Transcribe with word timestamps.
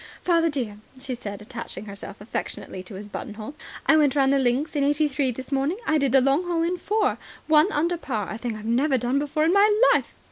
"Father 0.23 0.49
dear," 0.49 0.77
she 0.99 1.13
said, 1.13 1.43
attaching 1.43 1.85
herself 1.85 2.19
affectionately 2.19 2.81
to 2.81 2.95
his 2.95 3.07
buttonhole, 3.07 3.53
"I 3.85 3.95
went 3.95 4.15
round 4.15 4.33
the 4.33 4.39
links 4.39 4.75
in 4.75 4.83
eighty 4.83 5.07
three 5.07 5.29
this 5.29 5.51
morning. 5.51 5.77
I 5.85 5.99
did 5.99 6.11
the 6.11 6.21
long 6.21 6.47
hole 6.47 6.63
in 6.63 6.77
four. 6.77 7.19
One 7.45 7.71
under 7.71 7.97
par, 7.97 8.27
a 8.31 8.39
thing 8.39 8.55
I've 8.57 8.65
never 8.65 8.97
done 8.97 9.19
before 9.19 9.45
in 9.45 9.53
my 9.53 9.71
life." 9.93 10.15